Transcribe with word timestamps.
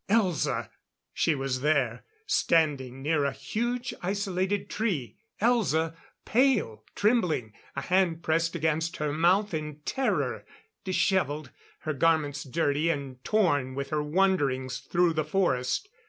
Elza! 0.09 0.67
She 1.13 1.35
was 1.35 1.61
there, 1.61 2.03
standing 2.25 3.03
near 3.03 3.23
a 3.23 3.31
huge 3.31 3.93
isolated 4.01 4.67
tree; 4.67 5.15
Elza, 5.39 5.93
pale, 6.25 6.83
trembling, 6.95 7.53
a 7.75 7.81
hand 7.81 8.23
pressed 8.23 8.55
against 8.55 8.97
her 8.97 9.13
mouth 9.13 9.53
in 9.53 9.75
terror; 9.85 10.43
disheveled, 10.83 11.51
her 11.81 11.93
garments 11.93 12.43
dirty 12.43 12.89
and 12.89 13.23
torn 13.23 13.75
with 13.75 13.91
her 13.91 14.01
wanderings 14.01 14.79
through 14.79 15.13
the 15.13 15.23
forest. 15.23 15.87